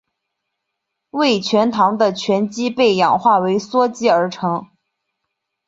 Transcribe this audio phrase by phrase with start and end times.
[1.11, 4.67] 为醛糖的醛基被氧化为羧基而成。